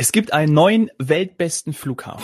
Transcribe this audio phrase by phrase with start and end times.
[0.00, 2.22] Es gibt einen neuen weltbesten Flughafen.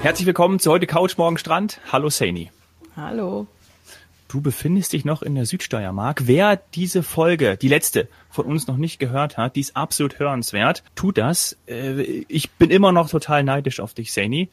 [0.00, 1.80] Herzlich willkommen zu heute Couch Morgen Strand.
[1.92, 2.50] Hallo Saini.
[2.96, 3.46] Hallo.
[4.32, 6.26] Du befindest dich noch in der Südsteiermark.
[6.26, 10.82] Wer diese Folge, die letzte, von uns noch nicht gehört hat, die ist absolut hörenswert.
[10.94, 11.58] Tut das.
[11.68, 14.48] Äh, ich bin immer noch total neidisch auf dich, Saini.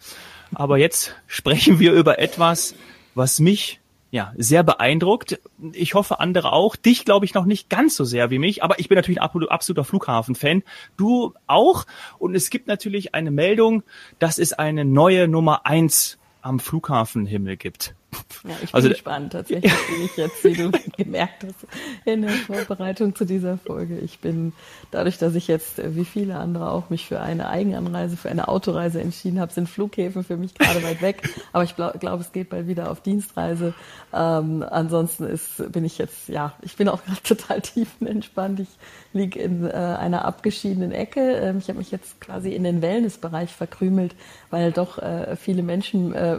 [0.54, 2.76] Aber jetzt sprechen wir über etwas,
[3.16, 3.80] was mich
[4.12, 5.40] ja, sehr beeindruckt.
[5.72, 6.76] Ich hoffe, andere auch.
[6.76, 9.48] Dich glaube ich noch nicht ganz so sehr wie mich, aber ich bin natürlich ein
[9.48, 10.62] absoluter Flughafen-Fan.
[10.98, 11.86] Du auch.
[12.18, 13.84] Und es gibt natürlich eine Meldung,
[14.20, 17.96] dass es eine neue Nummer eins am Flughafenhimmel gibt.
[18.44, 21.68] Ja, ich bin also, gespannt tatsächlich, wie ich jetzt, wie du gemerkt hast,
[22.06, 23.98] in der Vorbereitung zu dieser Folge.
[24.00, 24.54] Ich bin
[24.92, 28.48] dadurch, dass ich jetzt, äh, wie viele andere auch, mich für eine Eigenanreise, für eine
[28.48, 31.30] Autoreise entschieden habe, sind Flughäfen für mich gerade weit weg.
[31.54, 33.74] Aber ich glaube, glaub, es geht bald wieder auf Dienstreise.
[34.14, 38.62] Ähm, ansonsten ist, bin ich jetzt, ja, ich bin auch gerade total tiefenentspannt.
[38.62, 38.70] Ich
[39.12, 41.20] liege in äh, einer abgeschiedenen Ecke.
[41.20, 44.16] Ähm, ich habe mich jetzt quasi in den Wellnessbereich verkrümelt,
[44.50, 46.38] weil doch äh, viele Menschen äh,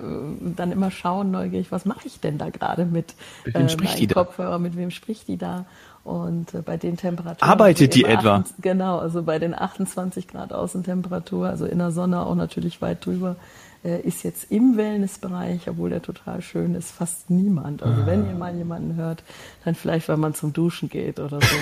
[0.57, 3.99] dann immer schauen, neugierig, was mache ich denn da gerade mit, mit wem äh, spricht
[3.99, 5.67] die Kopfhörer, mit wem spricht die da?
[6.03, 7.51] Und äh, bei den Temperaturen.
[7.51, 8.37] Arbeitet die etwa?
[8.37, 13.05] 8, genau, also bei den 28 Grad Außentemperatur, also in der Sonne auch natürlich weit
[13.05, 13.37] drüber,
[13.85, 17.83] äh, ist jetzt im Wellnessbereich, obwohl der total schön ist, fast niemand.
[17.83, 18.07] Also ah.
[18.07, 19.23] wenn ihr mal jemanden hört,
[19.65, 21.57] dann vielleicht, wenn man zum Duschen geht oder so.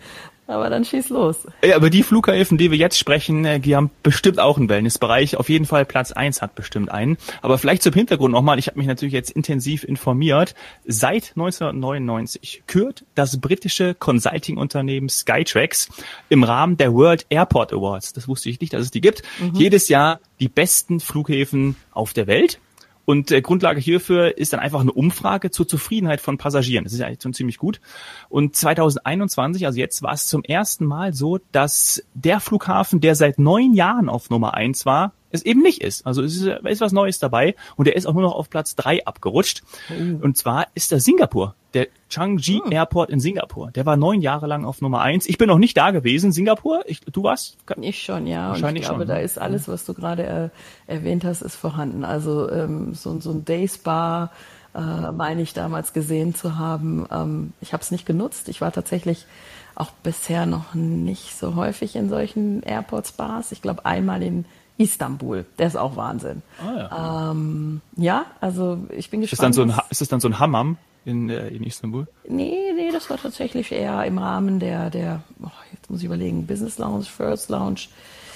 [0.52, 1.46] Aber dann schieß los.
[1.64, 5.38] Ja, aber die Flughäfen, die wir jetzt sprechen, äh, die haben bestimmt auch einen Wellnessbereich.
[5.38, 7.16] Auf jeden Fall Platz eins hat bestimmt einen.
[7.40, 10.54] Aber vielleicht zum Hintergrund nochmal, ich habe mich natürlich jetzt intensiv informiert.
[10.84, 15.88] Seit 1999 kürt das britische Consulting-Unternehmen Skytrax
[16.28, 19.54] im Rahmen der World Airport Awards, das wusste ich nicht, dass es die gibt, mhm.
[19.54, 22.58] jedes Jahr die besten Flughäfen auf der Welt.
[23.04, 26.84] Und äh, Grundlage hierfür ist dann einfach eine Umfrage zur Zufriedenheit von Passagieren.
[26.84, 27.80] Das ist ja eigentlich schon ziemlich gut.
[28.28, 33.38] Und 2021, also jetzt war es zum ersten Mal so, dass der Flughafen, der seit
[33.38, 36.06] neun Jahren auf Nummer eins war, es eben nicht ist.
[36.06, 38.76] Also es ist, ist was Neues dabei und er ist auch nur noch auf Platz
[38.76, 39.62] drei abgerutscht.
[39.90, 40.24] Oh.
[40.24, 42.70] Und zwar ist das Singapur, der Changi oh.
[42.70, 43.70] Airport in Singapur.
[43.72, 45.26] Der war neun Jahre lang auf Nummer eins.
[45.26, 46.32] Ich bin noch nicht da gewesen.
[46.32, 47.56] Singapur, ich, du warst?
[47.80, 48.50] Ich schon, ja.
[48.50, 49.08] Wahrscheinlich und ich glaube, schon.
[49.08, 49.22] da ne?
[49.22, 50.50] ist alles, was du gerade
[50.86, 52.04] äh, erwähnt hast, ist vorhanden.
[52.04, 54.30] Also ähm, so, so ein Day Spa,
[54.74, 57.06] äh, meine ich damals gesehen zu haben.
[57.10, 58.48] Ähm, ich habe es nicht genutzt.
[58.48, 59.26] Ich war tatsächlich
[59.74, 63.52] auch bisher noch nicht so häufig in solchen Airport-Spas.
[63.52, 64.44] Ich glaube einmal in
[64.78, 65.44] Istanbul.
[65.58, 66.42] Der ist auch Wahnsinn.
[66.60, 67.30] Ah, ja.
[67.30, 69.32] Ähm, ja, also ich bin gespannt.
[69.32, 72.06] Ist, dann so ein, ist das dann so ein Hammam in, äh, in Istanbul?
[72.28, 76.46] Nee, nee, das war tatsächlich eher im Rahmen der, der oh, jetzt muss ich überlegen,
[76.46, 77.88] Business Lounge, First Lounge.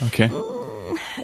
[0.04, 0.30] Okay.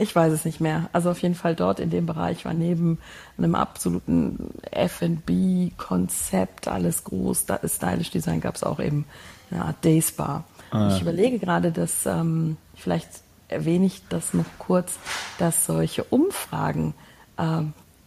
[0.01, 0.89] Ich weiß es nicht mehr.
[0.93, 2.99] Also auf jeden Fall dort in dem Bereich war neben
[3.39, 9.05] einem absoluten F&B-Konzept, alles groß, stylisch Design, gab es auch eben
[9.51, 10.45] eine Art Day Spa.
[10.71, 10.89] Ah.
[10.95, 13.09] Ich überlege gerade, dass ähm, vielleicht
[13.53, 14.99] erwähne ich das noch kurz,
[15.39, 16.95] dass solche Umfragen
[17.37, 17.63] äh,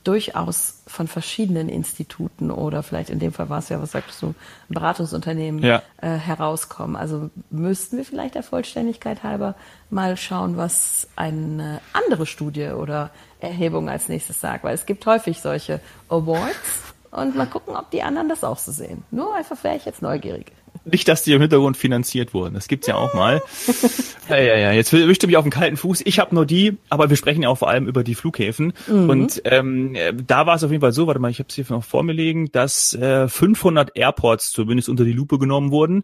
[0.06, 4.36] durchaus von verschiedenen Instituten oder vielleicht in dem Fall war es ja, was sagtest du,
[4.70, 5.82] Beratungsunternehmen ja.
[5.98, 6.96] äh, herauskommen.
[6.96, 9.56] Also müssten wir vielleicht der Vollständigkeit halber
[9.90, 15.42] mal schauen, was eine andere Studie oder Erhebung als nächstes sagt, weil es gibt häufig
[15.42, 19.04] solche Awards und mal gucken, ob die anderen das auch so sehen.
[19.10, 20.52] Nur einfach wäre ich jetzt neugierig.
[20.86, 22.54] Nicht, dass die im Hintergrund finanziert wurden.
[22.54, 23.42] Das gibt's ja auch mal.
[24.30, 24.72] ja, ja, ja.
[24.72, 26.02] Jetzt wischt mich auf den kalten Fuß.
[26.06, 28.74] Ich habe nur die, aber wir sprechen ja auch vor allem über die Flughäfen.
[28.88, 29.10] Mhm.
[29.10, 31.66] Und ähm, da war es auf jeden Fall so, warte mal, ich habe es hier
[31.70, 36.04] noch vor mir liegen, dass äh, 500 Airports zumindest unter die Lupe genommen wurden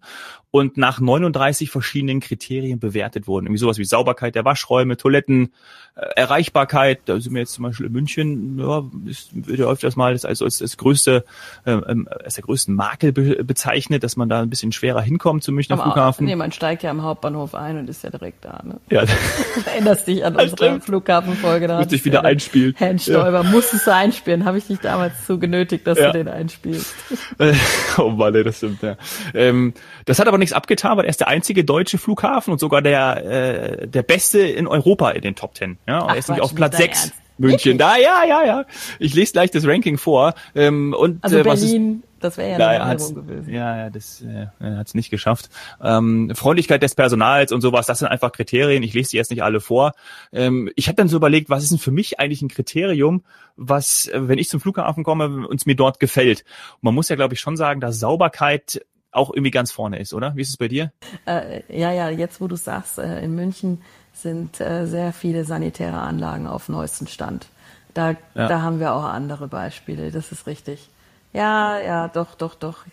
[0.51, 3.45] und nach 39 verschiedenen Kriterien bewertet wurden.
[3.45, 5.53] Irgendwie sowas wie Sauberkeit der Waschräume, Toiletten,
[5.95, 6.99] äh, Erreichbarkeit.
[7.05, 10.25] Da sind wir jetzt zum Beispiel in München, ja, ist, wird ja öfters mal als,
[10.25, 11.23] als, als größte,
[11.65, 15.43] äh, ähm, als der größten Makel be bezeichnet, dass man da ein bisschen schwerer hinkommt
[15.43, 16.25] zum Münchner Aber Flughafen.
[16.25, 18.61] Auch, nee, man steigt ja am Hauptbahnhof ein und ist ja direkt da.
[18.63, 18.79] Ne?
[18.89, 19.05] Ja.
[19.05, 19.11] du
[19.65, 21.67] erinnerst dich an unsere Flughafenfolge.
[21.67, 22.73] Da Müsste ich wieder einspielen.
[22.77, 23.49] Herrn Stoiber, ja.
[23.49, 24.45] musstest du einspielen.
[24.45, 26.11] Habe ich dich damals zu genötigt, dass ja.
[26.11, 26.93] du den einspielst.
[27.97, 28.95] oh Mann, das stimmt, ja.
[29.33, 29.73] Ähm,
[30.05, 33.25] das hat aber nichts abgetan, weil er ist der einzige deutsche Flughafen und sogar der,
[33.25, 35.77] äh, der beste in Europa in den Top Ten.
[35.87, 37.11] Ja, Ach, er ist nämlich auf Platz sechs.
[37.37, 38.65] München, da, ja, ja, ja.
[38.99, 40.33] Ich lese gleich das Ranking vor.
[40.55, 43.53] Ähm, und, also äh, Berlin, das wäre ja eine Erinnerung gewesen.
[43.53, 45.49] Ja, ja, das äh, hat es nicht geschafft.
[45.81, 48.83] Ähm, Freundlichkeit des Personals und sowas, das sind einfach Kriterien.
[48.83, 49.93] Ich lese die jetzt nicht alle vor.
[50.31, 53.23] Ähm, ich habe dann so überlegt, was ist denn für mich eigentlich ein Kriterium,
[53.55, 56.43] was, äh, wenn ich zum Flughafen komme, uns mir dort gefällt.
[56.75, 60.13] Und man muss ja, glaube ich, schon sagen, dass Sauberkeit auch irgendwie ganz vorne ist,
[60.13, 60.35] oder?
[60.35, 60.93] Wie ist es bei dir?
[61.25, 63.81] Äh, ja, ja, jetzt wo du sagst, äh, in München
[64.21, 67.47] sind äh, sehr viele sanitäre Anlagen auf neuesten Stand.
[67.93, 68.47] Da, ja.
[68.47, 70.89] da haben wir auch andere Beispiele, das ist richtig.
[71.33, 72.85] Ja, ja, doch, doch, doch.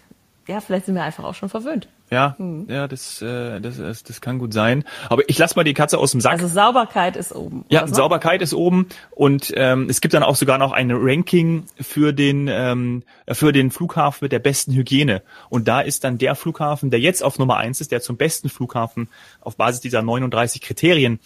[0.46, 1.88] Ja, vielleicht sind wir einfach auch schon verwöhnt.
[2.10, 2.66] Ja, hm.
[2.68, 4.84] ja, das, äh, das, das, das kann gut sein.
[5.10, 6.32] Aber ich lass mal die Katze aus dem Sack.
[6.32, 7.64] Also Sauberkeit ist oben.
[7.68, 12.12] Ja, Sauberkeit ist oben und ähm, es gibt dann auch sogar noch ein Ranking für
[12.12, 15.22] den ähm, für den Flughafen mit der besten Hygiene.
[15.50, 18.48] Und da ist dann der Flughafen, der jetzt auf Nummer eins ist, der zum besten
[18.48, 19.08] Flughafen
[19.40, 21.20] auf Basis dieser 39 Kriterien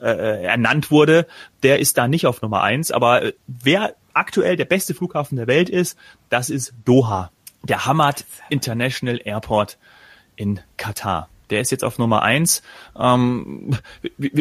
[0.00, 1.26] äh, ernannt wurde,
[1.62, 2.90] der ist da nicht auf Nummer eins.
[2.92, 5.98] Aber äh, wer aktuell der beste Flughafen der Welt ist,
[6.28, 7.30] das ist Doha,
[7.62, 9.78] der Hamad International Airport
[10.38, 11.28] in Katar.
[11.50, 12.62] Der ist jetzt auf Nummer eins.
[12.98, 13.70] Ähm,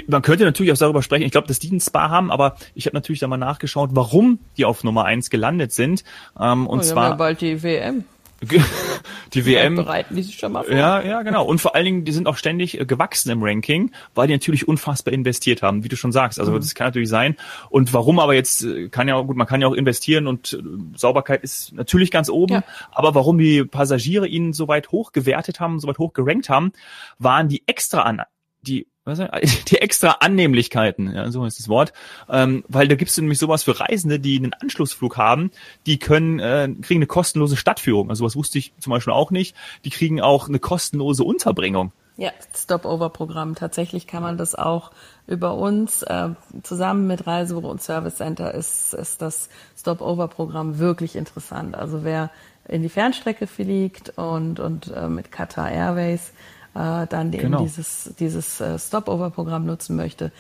[0.07, 1.23] man könnte natürlich auch darüber sprechen.
[1.23, 4.39] Ich glaube, dass die einen Spa haben, aber ich habe natürlich da mal nachgeschaut, warum
[4.57, 6.03] die auf Nummer eins gelandet sind.
[6.39, 8.03] Ähm, und oh, zwar ja bald die WM.
[9.33, 9.75] die WM.
[9.75, 10.75] bereiten die sich schon mal vor.
[10.75, 11.45] Ja, ja, genau.
[11.45, 14.67] Und vor allen Dingen, die sind auch ständig äh, gewachsen im Ranking, weil die natürlich
[14.67, 16.39] unfassbar investiert haben, wie du schon sagst.
[16.39, 16.57] Also mhm.
[16.57, 17.35] das kann natürlich sein.
[17.69, 20.53] Und warum aber jetzt, äh, kann ja auch, gut, man kann ja auch investieren und
[20.53, 22.53] äh, Sauberkeit ist natürlich ganz oben.
[22.55, 22.63] Ja.
[22.91, 26.71] Aber warum die Passagiere ihn so weit hoch gewertet haben, so weit hoch gerankt haben,
[27.17, 28.21] waren die extra an,
[28.61, 29.19] die was,
[29.67, 31.93] die extra Annehmlichkeiten, ja, so ist das Wort,
[32.29, 35.51] ähm, weil da gibt es nämlich sowas für Reisende, die einen Anschlussflug haben,
[35.85, 38.09] die können äh, kriegen eine kostenlose Stadtführung.
[38.09, 39.55] Also was wusste ich zum Beispiel auch nicht.
[39.85, 41.91] Die kriegen auch eine kostenlose Unterbringung.
[42.17, 43.53] Ja, Stopover-Programm.
[43.53, 44.91] Tatsächlich kann man das auch
[45.27, 46.29] über uns äh,
[46.63, 51.75] zusammen mit Reisebüro und Service Center ist, ist das Stopover-Programm wirklich interessant.
[51.75, 52.31] Also wer
[52.67, 56.33] in die Fernstrecke fliegt und, und äh, mit Qatar Airways
[56.77, 57.61] äh, dann eben genau.
[57.61, 60.31] dieses, dieses äh, Stopover-Programm nutzen möchte,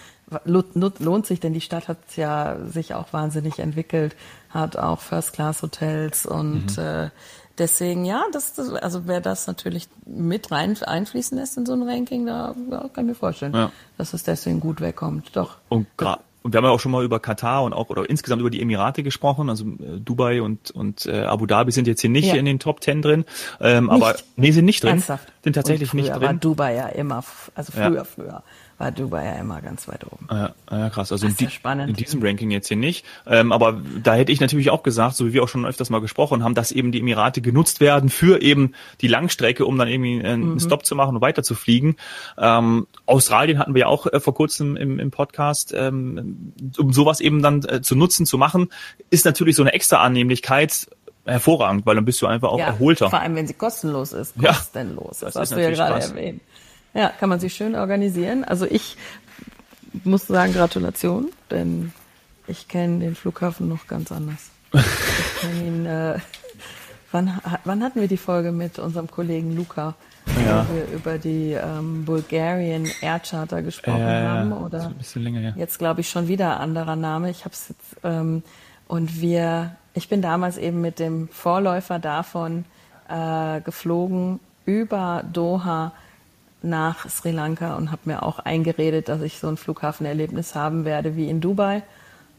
[0.45, 4.15] lohnt sich, denn die Stadt hat ja sich auch wahnsinnig entwickelt,
[4.49, 6.83] hat auch First-Class-Hotels und mhm.
[6.83, 7.09] äh,
[7.57, 12.25] deswegen, ja, das, also wer das natürlich mit rein einfließen lässt in so ein Ranking,
[12.25, 13.71] da ja, kann ich mir vorstellen, ja.
[13.97, 15.35] dass es deswegen gut wegkommt.
[15.35, 15.57] Doch.
[15.69, 18.39] Und gerade und wir haben ja auch schon mal über Katar und auch oder insgesamt
[18.39, 19.49] über die Emirate gesprochen.
[19.49, 22.35] Also äh, Dubai und und äh, Abu Dhabi sind jetzt hier nicht ja.
[22.35, 23.25] in den Top Ten drin,
[23.59, 24.91] ähm, aber nee, sind nicht drin.
[24.91, 25.27] Ernsthaft?
[25.43, 26.21] Sind tatsächlich nicht drin.
[26.21, 27.21] War Dubai ja immer,
[27.53, 28.03] also früher, ja.
[28.05, 28.43] früher
[28.77, 30.27] war Dubai ja immer ganz weit oben.
[30.29, 31.11] Ja, ja krass.
[31.11, 33.05] Also in, die, in, diesem Ranking jetzt hier nicht.
[33.25, 35.99] Ähm, aber da hätte ich natürlich auch gesagt, so wie wir auch schon öfters mal
[35.99, 40.23] gesprochen haben, dass eben die Emirate genutzt werden für eben die Langstrecke, um dann irgendwie
[40.23, 40.59] einen mhm.
[40.59, 41.95] Stop zu machen und weiter zu fliegen.
[42.37, 47.19] Ähm, Australien hatten wir ja auch äh, vor kurzem im, im Podcast, ähm, um sowas
[47.19, 48.69] eben dann äh, zu nutzen, zu machen,
[49.09, 50.87] ist natürlich so eine extra Annehmlichkeit
[51.25, 53.09] hervorragend, weil dann bist du einfach auch ja, erholter.
[53.09, 55.21] Vor allem, wenn sie kostenlos ist, kostenlos.
[55.21, 56.41] Ja, das, das hast du ja gerade erwähnt.
[56.93, 58.43] Ja, kann man sich schön organisieren.
[58.43, 58.97] Also ich
[60.03, 61.91] muss sagen, Gratulation, denn
[62.47, 64.49] ich kenne den Flughafen noch ganz anders.
[64.73, 66.19] Ich kenne ihn, äh,
[67.11, 69.95] wann, wann hatten wir die Folge mit unserem Kollegen Luca?
[70.45, 70.65] Ja.
[70.67, 74.51] Wo wir über die ähm, Bulgarian Air Charter gesprochen äh, haben.
[74.51, 75.53] Oder ein bisschen länger, ja.
[75.55, 77.29] Jetzt glaube ich schon wieder anderer Name.
[77.29, 78.43] Ich habe es jetzt ähm,
[78.87, 82.65] und wir, ich bin damals eben mit dem Vorläufer davon
[83.09, 85.93] äh, geflogen über Doha
[86.61, 91.15] nach Sri Lanka und habe mir auch eingeredet, dass ich so ein Flughafenerlebnis haben werde
[91.15, 91.83] wie in Dubai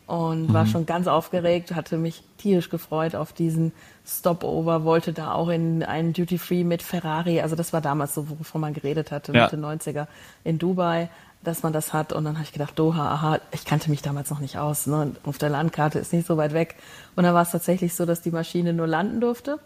[0.07, 0.55] und mhm.
[0.55, 3.73] war schon ganz aufgeregt, hatte mich tierisch gefreut auf diesen
[4.07, 8.29] Stopover, wollte da auch in einen Duty Free mit Ferrari, also das war damals so,
[8.29, 9.45] wovon man geredet hatte, ja.
[9.45, 10.07] Mitte 90er
[10.45, 11.11] in Dubai,
[11.45, 14.31] dass man das hat und dann habe ich gedacht, Doha, aha, ich kannte mich damals
[14.31, 15.13] noch nicht aus, ne?
[15.25, 16.77] auf der Landkarte ist nicht so weit weg
[17.15, 19.61] und dann war es tatsächlich so, dass die Maschine nur landen durfte.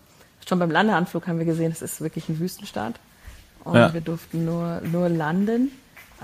[0.47, 2.94] Schon beim Landeanflug haben wir gesehen, es ist wirklich ein Wüstenstaat
[3.64, 3.92] und ja.
[3.92, 5.71] wir durften nur, nur landen.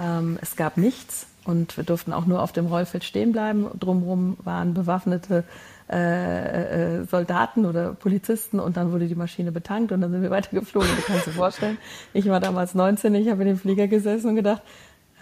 [0.00, 3.66] Ähm, es gab nichts und wir durften auch nur auf dem Rollfeld stehen bleiben.
[3.78, 5.44] Drumherum waren bewaffnete
[5.90, 10.30] äh, äh, Soldaten oder Polizisten und dann wurde die Maschine betankt und dann sind wir
[10.38, 10.88] weitergeflogen.
[10.96, 11.78] Du kannst dir vorstellen,
[12.12, 14.62] ich war damals 19, ich habe in dem Flieger gesessen und gedacht,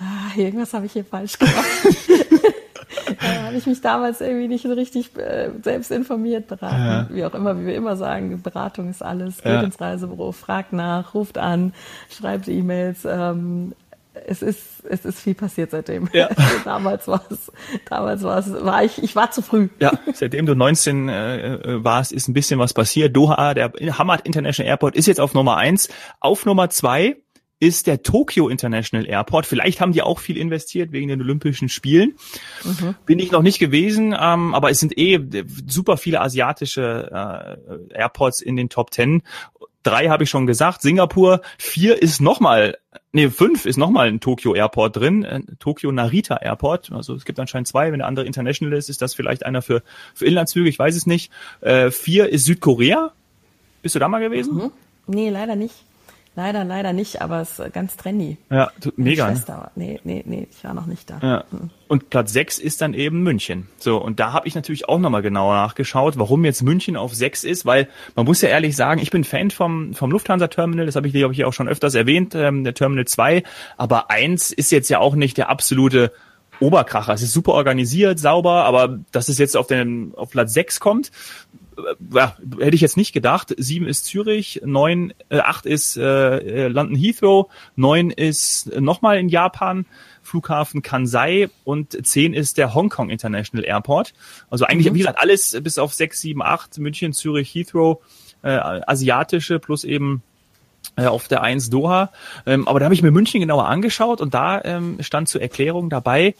[0.00, 1.54] ah, irgendwas habe ich hier falsch gemacht.
[3.46, 6.76] habe ich mich damals irgendwie nicht so richtig äh, selbst informiert, beraten.
[6.76, 7.08] Ja.
[7.10, 9.38] Wie auch immer, wie wir immer sagen, Beratung ist alles.
[9.38, 9.62] Geht ja.
[9.62, 11.72] ins Reisebüro, fragt nach, ruft an,
[12.10, 13.04] schreibt E-Mails.
[13.04, 13.72] Ähm,
[14.26, 16.08] es ist, es ist viel passiert seitdem.
[16.12, 16.28] Ja.
[16.64, 17.52] damals war es,
[17.88, 19.68] damals war es, war ich, ich war zu früh.
[19.78, 23.16] Ja, seitdem du 19 äh, äh, warst, ist ein bisschen was passiert.
[23.16, 25.88] Doha, der Hamad International Airport ist jetzt auf Nummer eins.
[26.20, 27.16] Auf Nummer zwei
[27.58, 29.46] ist der Tokyo International Airport.
[29.46, 32.14] Vielleicht haben die auch viel investiert wegen den Olympischen Spielen.
[32.64, 32.94] Mhm.
[33.06, 35.18] Bin ich noch nicht gewesen, ähm, aber es sind eh
[35.66, 37.10] super viele asiatische
[37.90, 39.22] äh, Airports in den Top Ten.
[39.82, 41.40] Drei habe ich schon gesagt, Singapur.
[41.56, 42.76] Vier ist nochmal,
[43.12, 46.92] nee, fünf ist nochmal ein Tokyo Airport drin, äh, Tokyo Narita Airport.
[46.92, 47.90] Also es gibt anscheinend zwei.
[47.90, 49.82] Wenn der andere international ist, ist das vielleicht einer für,
[50.14, 51.32] für Inlandsflüge, ich weiß es nicht.
[51.62, 53.12] Äh, vier ist Südkorea.
[53.80, 54.56] Bist du da mal gewesen?
[54.56, 54.72] Mhm.
[55.06, 55.85] Nee, leider nicht.
[56.36, 58.36] Leider, leider nicht, aber es ist ganz trendy.
[58.50, 59.30] Ja, mega.
[59.30, 59.70] Ne?
[59.74, 61.18] Nee, nee, nee, ich war noch nicht da.
[61.22, 61.44] Ja.
[61.50, 61.70] Mhm.
[61.88, 63.68] Und Platz 6 ist dann eben München.
[63.78, 67.44] So, und da habe ich natürlich auch nochmal genauer nachgeschaut, warum jetzt München auf 6
[67.44, 71.06] ist, weil man muss ja ehrlich sagen, ich bin Fan vom, vom Lufthansa-Terminal, das habe
[71.06, 73.42] ich, glaube ich, auch schon öfters erwähnt, ähm, der Terminal 2,
[73.78, 76.12] aber 1 ist jetzt ja auch nicht der absolute
[76.60, 77.14] Oberkracher.
[77.14, 81.10] Es ist super organisiert, sauber, aber dass es jetzt auf den auf Platz 6 kommt,
[82.12, 83.54] ja, hätte ich jetzt nicht gedacht.
[83.58, 89.86] Sieben ist Zürich, neun, äh, acht ist äh, London Heathrow, neun ist nochmal in Japan,
[90.22, 94.14] Flughafen Kansai und zehn ist der Hongkong International Airport.
[94.50, 94.94] Also eigentlich, mhm.
[94.94, 97.98] wie gesagt, alles bis auf sechs, sieben, acht, München, Zürich, Heathrow,
[98.42, 100.35] äh, asiatische plus eben äh,
[100.96, 102.10] auf der 1 Doha.
[102.46, 105.90] Ähm, aber da habe ich mir München genauer angeschaut und da ähm, stand zur Erklärung
[105.90, 106.34] dabei,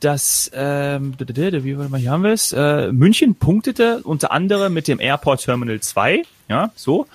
[0.00, 5.42] dass ähm, wie hier haben wir es, äh, München punktete unter anderem mit dem Airport
[5.42, 7.06] Terminal 2, ja, so,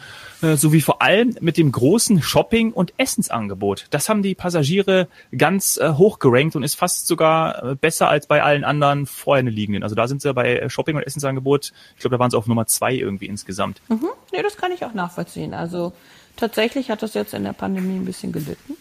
[0.41, 3.85] äh, sowie vor allem mit dem großen Shopping- und Essensangebot.
[3.91, 8.27] Das haben die Passagiere ganz äh, hoch gerankt und ist fast sogar äh, besser als
[8.27, 9.83] bei allen anderen vorher liegenden.
[9.83, 12.67] Also da sind sie bei Shopping- und Essensangebot, ich glaube, da waren sie auf Nummer
[12.67, 13.81] zwei irgendwie insgesamt.
[13.87, 14.09] Mhm.
[14.33, 15.53] Nee, das kann ich auch nachvollziehen.
[15.53, 15.93] Also
[16.35, 18.75] tatsächlich hat das jetzt in der Pandemie ein bisschen gelitten.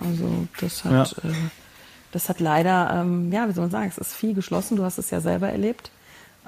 [0.00, 1.30] Also das hat ja.
[1.30, 1.34] äh,
[2.12, 4.76] das hat leider, ähm, ja, wie soll man sagen, es ist viel geschlossen.
[4.76, 5.90] Du hast es ja selber erlebt.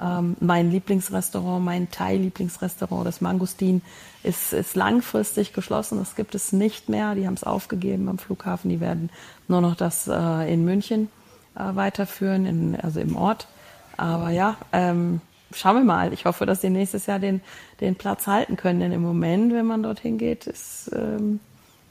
[0.01, 3.81] Ähm, mein Lieblingsrestaurant, mein Thai-Lieblingsrestaurant, das Mangustin,
[4.23, 5.99] ist, ist langfristig geschlossen.
[5.99, 7.15] Das gibt es nicht mehr.
[7.15, 8.69] Die haben es aufgegeben am Flughafen.
[8.69, 9.09] Die werden
[9.47, 11.09] nur noch das äh, in München
[11.55, 13.47] äh, weiterführen, in, also im Ort.
[13.95, 15.21] Aber ja, ähm,
[15.53, 16.13] schauen wir mal.
[16.13, 17.41] Ich hoffe, dass sie nächstes Jahr den,
[17.81, 18.79] den Platz halten können.
[18.79, 21.39] Denn im Moment, wenn man dorthin geht, ist, ähm,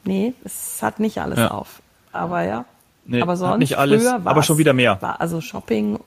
[0.04, 1.50] nee, es hat nicht alles ja.
[1.50, 1.80] auf.
[2.12, 2.66] Aber ja,
[3.04, 5.00] Nee, aber sonst nicht alles, aber schon wieder mehr.
[5.00, 5.98] War also Shopping,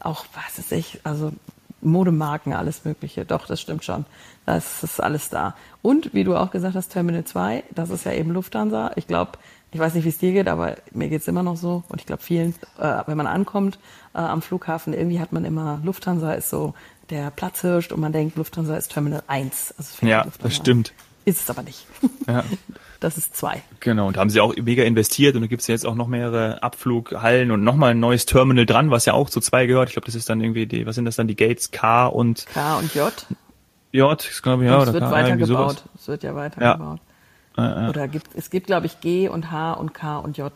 [0.00, 1.32] auch was weiß ich, also
[1.80, 3.24] Modemarken, alles Mögliche.
[3.24, 4.04] Doch, das stimmt schon.
[4.46, 5.54] Das ist alles da.
[5.82, 8.92] Und wie du auch gesagt hast, Terminal 2, das ist ja eben Lufthansa.
[8.96, 9.32] Ich glaube,
[9.70, 11.82] ich weiß nicht, wie es dir geht, aber mir geht's immer noch so.
[11.88, 13.78] Und ich glaube vielen, äh, wenn man ankommt
[14.14, 16.74] äh, am Flughafen, irgendwie hat man immer, Lufthansa ist so
[17.10, 19.74] der Platzhirsch und man denkt, Lufthansa ist Terminal 1.
[19.78, 20.92] Also ja, das stimmt.
[21.24, 21.86] Ist es aber nicht.
[22.26, 22.44] Ja.
[23.00, 23.60] Das ist zwei.
[23.80, 26.06] Genau, und da haben sie auch mega investiert und da gibt es jetzt auch noch
[26.06, 29.90] mehrere Abflughallen und nochmal ein neues Terminal dran, was ja auch zu zwei gehört.
[29.90, 32.46] Ich glaube, das ist dann irgendwie die, was sind das dann, die Gates K und
[32.46, 33.12] K und J?
[33.92, 34.78] J, ich glaube ja.
[34.78, 35.84] Und es wird weitergebaut.
[35.94, 37.00] Es wird ja weitergebaut.
[37.58, 37.88] Ja.
[37.90, 40.50] Oder gibt, es gibt, glaube ich, G und H und K und J.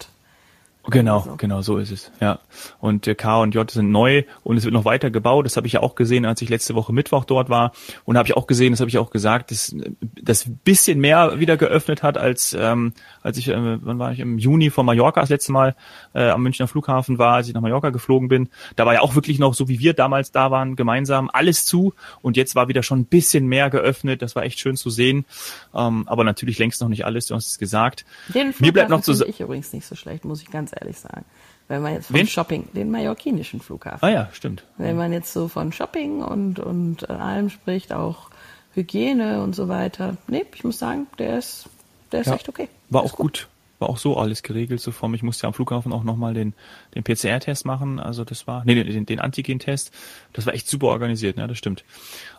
[0.91, 1.37] Genau, also.
[1.37, 2.11] genau so ist es.
[2.21, 2.39] Ja.
[2.81, 5.45] Und der K und J sind neu und es wird noch weiter gebaut.
[5.45, 7.73] Das habe ich ja auch gesehen, als ich letzte Woche Mittwoch dort war.
[8.07, 11.59] Und habe ich auch gesehen, das habe ich auch gesagt, dass das bisschen mehr wieder
[11.59, 15.29] geöffnet hat als ähm, als ich, äh, wann war ich im Juni von Mallorca das
[15.29, 15.77] letzte Mal
[16.15, 18.49] äh, am Münchner Flughafen war, als ich nach Mallorca geflogen bin.
[18.77, 21.93] Da war ja auch wirklich noch so wie wir damals da waren, gemeinsam alles zu.
[22.23, 24.23] Und jetzt war wieder schon ein bisschen mehr geöffnet.
[24.23, 25.27] Das war echt schön zu sehen.
[25.75, 27.27] Ähm, aber natürlich längst noch nicht alles.
[27.27, 28.07] Du hast es gesagt.
[28.29, 30.78] Den Flughafen Mir bleibt noch zu ich übrigens nicht so schlecht, muss ich ganz ehrlich
[30.93, 31.25] sagen.
[31.69, 32.27] Wenn man jetzt von Wen?
[32.27, 34.07] Shopping, den mallorquinischen Flughafen.
[34.07, 34.65] Ah ja, stimmt.
[34.79, 38.31] Wenn man jetzt so von Shopping und, und allem spricht, auch
[38.75, 40.17] Hygiene und so weiter.
[40.29, 41.69] Nee, ich muss sagen, der ist,
[42.11, 42.69] der ist ja, echt okay.
[42.89, 43.17] War auch gut.
[43.17, 43.49] gut.
[43.81, 46.55] War auch so alles geregelt, so vor Ich musste ja am Flughafen auch nochmal den,
[46.97, 48.01] den PCR-Test machen.
[48.01, 49.93] Also das war, nee, den, den Antigen-Test.
[50.33, 51.85] Das war echt super organisiert, ne, das stimmt.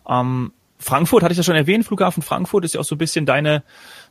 [0.07, 3.25] Ähm, Frankfurt, hatte ich ja schon erwähnt, Flughafen Frankfurt ist ja auch so ein bisschen
[3.25, 3.63] deine,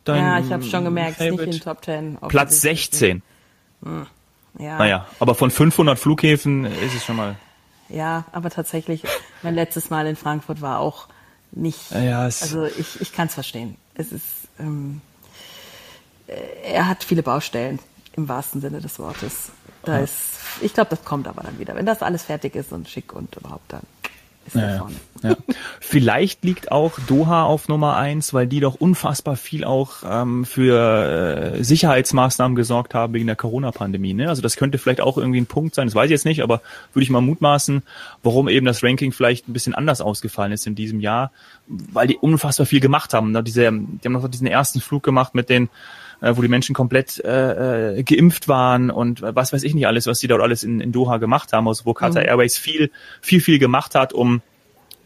[0.05, 1.47] dein Ja, ich habe schon gemerkt, Favorite.
[1.47, 2.19] nicht in Top 10.
[2.29, 3.23] Platz 16.
[3.83, 4.07] Hm.
[4.59, 4.79] Ja.
[4.79, 7.37] Naja, aber von 500 Flughäfen ist es schon mal.
[7.89, 9.03] Ja, aber tatsächlich,
[9.43, 11.09] mein letztes Mal in Frankfurt war auch
[11.53, 11.91] nicht.
[11.93, 13.77] Ja, also ich, ich kann es verstehen.
[13.95, 14.25] Es ist,
[14.59, 15.01] ähm,
[16.27, 16.35] äh,
[16.65, 17.79] er hat viele Baustellen
[18.17, 19.51] im wahrsten Sinne des Wortes.
[19.85, 20.05] Da ja.
[20.05, 21.75] ist, ich glaube, das kommt aber dann wieder.
[21.75, 23.83] Wenn das alles fertig ist und schick und überhaupt dann
[24.55, 24.95] ist ja, vorne.
[25.23, 25.37] Ja.
[25.81, 31.55] Vielleicht liegt auch Doha auf Nummer eins, weil die doch unfassbar viel auch ähm, für
[31.57, 34.15] äh, Sicherheitsmaßnahmen gesorgt haben wegen der Corona-Pandemie.
[34.15, 34.29] Ne?
[34.29, 36.61] Also das könnte vielleicht auch irgendwie ein Punkt sein, das weiß ich jetzt nicht, aber
[36.93, 37.83] würde ich mal mutmaßen,
[38.23, 41.33] warum eben das Ranking vielleicht ein bisschen anders ausgefallen ist in diesem Jahr,
[41.67, 43.33] weil die unfassbar viel gemacht haben.
[43.33, 43.43] Ne?
[43.43, 45.69] Diese, die haben noch diesen ersten Flug gemacht mit den
[46.21, 50.07] äh, wo die Menschen komplett äh, äh, geimpft waren und was weiß ich nicht alles,
[50.07, 52.29] was die dort alles in, in Doha gemacht haben, also wo Qatar mhm.
[52.29, 54.43] Airways viel, viel, viel gemacht hat, um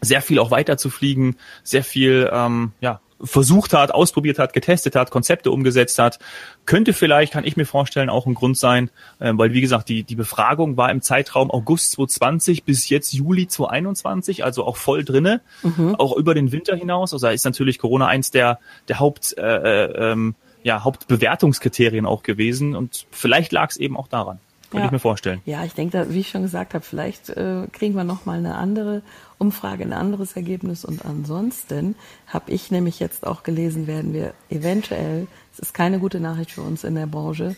[0.00, 4.96] sehr viel auch weiter zu fliegen, sehr viel ähm, ja, versucht hat, ausprobiert hat, getestet
[4.96, 6.18] hat, Konzepte umgesetzt hat,
[6.66, 8.90] könnte vielleicht, kann ich mir vorstellen, auch ein Grund sein,
[9.20, 13.46] äh, weil wie gesagt, die, die Befragung war im Zeitraum August 2020 bis jetzt Juli
[13.46, 15.94] 2021, also auch voll drinne, mhm.
[15.96, 17.12] auch über den Winter hinaus.
[17.12, 22.22] Also da ist natürlich Corona eins der, der Haupt äh, äh, ähm, ja, Hauptbewertungskriterien auch
[22.22, 24.38] gewesen und vielleicht lag es eben auch daran.
[24.72, 24.86] Könnte ja.
[24.86, 25.42] ich mir vorstellen.
[25.44, 28.54] Ja, ich denke, wie ich schon gesagt habe, vielleicht äh, kriegen wir noch mal eine
[28.54, 29.02] andere
[29.36, 30.86] Umfrage, ein anderes Ergebnis.
[30.86, 31.94] Und ansonsten
[32.26, 36.62] habe ich nämlich jetzt auch gelesen, werden wir eventuell Es ist keine gute Nachricht für
[36.62, 37.54] uns in der Branche.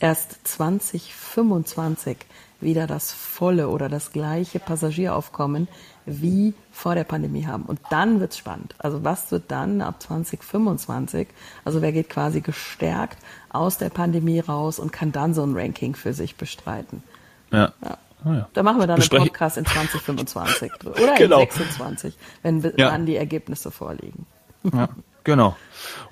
[0.00, 2.16] Erst 2025
[2.60, 5.68] wieder das volle oder das gleiche Passagieraufkommen
[6.06, 7.64] wie vor der Pandemie haben.
[7.64, 8.74] Und dann wird's spannend.
[8.78, 11.28] Also was wird dann ab 2025?
[11.64, 13.18] Also wer geht quasi gestärkt
[13.50, 17.02] aus der Pandemie raus und kann dann so ein Ranking für sich bestreiten?
[17.50, 17.72] Ja.
[17.84, 17.98] ja.
[18.24, 18.48] Oh ja.
[18.52, 21.40] Da machen wir dann Besprech einen Podcast in 2025 oder genau.
[21.40, 22.90] in 26, wenn ja.
[22.90, 24.26] dann die Ergebnisse vorliegen.
[24.72, 24.88] Ja.
[25.24, 25.56] Genau.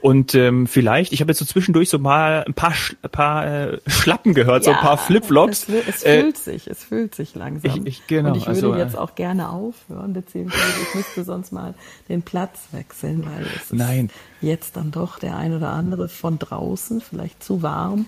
[0.00, 3.78] Und ähm, vielleicht, ich habe jetzt so zwischendurch so mal ein paar, Sch paar äh,
[3.86, 5.68] Schlappen gehört, ja, so ein paar Flipflops.
[5.68, 7.86] Es, es äh, fühlt sich, es fühlt sich langsam.
[7.86, 11.52] Ich, ich, genau, Und ich würde also, jetzt auch gerne aufhören, beziehungsweise ich müsste sonst
[11.52, 11.74] mal
[12.08, 14.06] den Platz wechseln, weil es Nein.
[14.06, 18.06] ist jetzt dann doch der ein oder andere von draußen, vielleicht zu warm.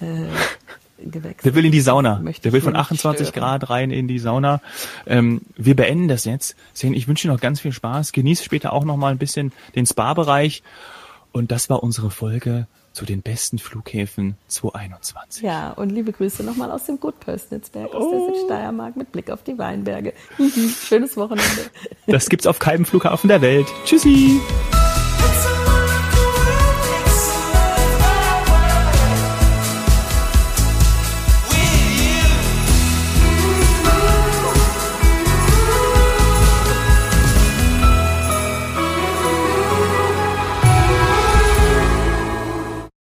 [0.00, 0.26] Äh,
[0.98, 1.44] gewechselt.
[1.44, 2.22] Der will in die Sauna.
[2.44, 3.42] Der will von 28 stören.
[3.42, 4.60] Grad rein in die Sauna.
[5.06, 6.56] Ähm, wir beenden das jetzt.
[6.72, 8.12] Sehen, ich wünsche dir noch ganz viel Spaß.
[8.12, 10.62] Genieß später auch noch mal ein bisschen den Spa-Bereich.
[11.32, 15.42] Und das war unsere Folge zu den besten Flughäfen 2021.
[15.42, 18.10] Ja, und liebe Grüße nochmal aus dem Gut Pöstnitzberg, aus oh.
[18.10, 20.12] der Südsteiermark mit Blick auf die Weinberge.
[20.86, 21.70] Schönes Wochenende.
[22.06, 23.66] Das gibt's auf keinem Flughafen der Welt.
[23.84, 24.40] Tschüssi!